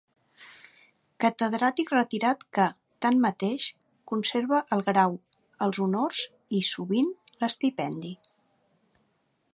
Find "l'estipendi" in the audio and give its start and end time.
7.45-8.17